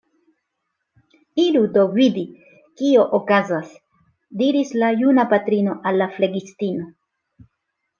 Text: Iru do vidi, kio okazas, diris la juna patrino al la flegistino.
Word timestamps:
Iru 1.43 1.61
do 1.75 1.83
vidi, 1.99 2.25
kio 2.81 3.05
okazas, 3.21 3.71
diris 4.43 4.75
la 4.83 4.93
juna 5.05 5.31
patrino 5.37 5.81
al 5.93 6.05
la 6.05 6.13
flegistino. 6.19 6.93